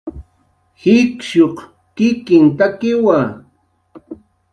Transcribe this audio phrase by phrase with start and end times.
[0.81, 1.57] jikshuq
[1.95, 3.19] kikinhtakiwa